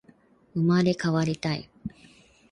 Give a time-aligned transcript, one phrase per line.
[0.55, 1.69] 生まれ変わりたい